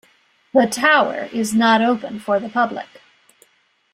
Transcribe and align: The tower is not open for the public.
The 0.55 0.65
tower 0.65 1.29
is 1.31 1.53
not 1.53 1.79
open 1.83 2.17
for 2.19 2.39
the 2.39 2.49
public. 2.49 2.87